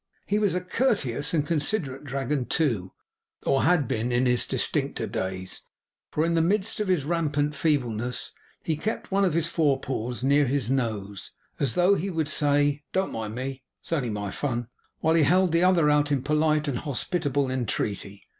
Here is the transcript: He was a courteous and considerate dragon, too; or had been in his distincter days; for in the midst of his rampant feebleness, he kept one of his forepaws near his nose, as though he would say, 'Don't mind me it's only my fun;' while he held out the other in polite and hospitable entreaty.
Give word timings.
He 0.25 0.39
was 0.39 0.55
a 0.55 0.61
courteous 0.61 1.31
and 1.31 1.45
considerate 1.45 2.03
dragon, 2.05 2.45
too; 2.45 2.91
or 3.45 3.61
had 3.61 3.87
been 3.87 4.11
in 4.11 4.25
his 4.25 4.47
distincter 4.47 5.05
days; 5.05 5.61
for 6.09 6.25
in 6.25 6.33
the 6.33 6.41
midst 6.41 6.79
of 6.79 6.87
his 6.87 7.05
rampant 7.05 7.53
feebleness, 7.53 8.31
he 8.63 8.75
kept 8.75 9.11
one 9.11 9.23
of 9.23 9.35
his 9.35 9.45
forepaws 9.45 10.23
near 10.23 10.47
his 10.47 10.71
nose, 10.71 11.33
as 11.59 11.75
though 11.75 11.93
he 11.93 12.09
would 12.09 12.27
say, 12.29 12.81
'Don't 12.93 13.11
mind 13.11 13.35
me 13.35 13.61
it's 13.79 13.93
only 13.93 14.09
my 14.09 14.31
fun;' 14.31 14.69
while 15.01 15.13
he 15.13 15.21
held 15.21 15.49
out 15.49 15.51
the 15.51 15.63
other 15.63 15.87
in 16.09 16.23
polite 16.23 16.67
and 16.67 16.79
hospitable 16.79 17.51
entreaty. 17.51 18.23